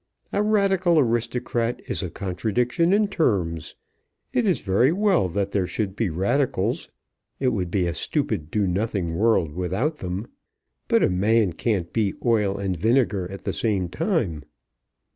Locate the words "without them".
9.53-10.25